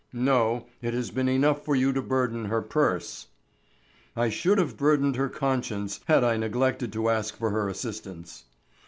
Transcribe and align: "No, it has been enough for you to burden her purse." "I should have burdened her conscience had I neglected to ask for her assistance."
"No, 0.13 0.65
it 0.81 0.95
has 0.95 1.11
been 1.11 1.29
enough 1.29 1.63
for 1.63 1.75
you 1.75 1.93
to 1.93 2.01
burden 2.01 2.45
her 2.45 2.63
purse." 2.63 3.27
"I 4.15 4.29
should 4.29 4.57
have 4.57 4.75
burdened 4.75 5.15
her 5.15 5.29
conscience 5.29 5.99
had 6.05 6.23
I 6.23 6.37
neglected 6.37 6.91
to 6.93 7.09
ask 7.11 7.37
for 7.37 7.51
her 7.51 7.69
assistance." 7.69 8.45